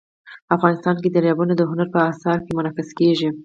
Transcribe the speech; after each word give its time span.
افغانستان 0.55 0.95
کې 1.01 1.09
دریابونه 1.15 1.53
د 1.55 1.61
هنر 1.71 1.87
په 1.93 1.99
اثار 2.11 2.37
کې 2.45 2.51
منعکس 2.57 2.89
کېږي. 2.99 3.29